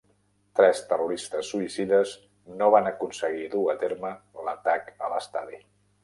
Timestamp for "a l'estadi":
5.09-5.61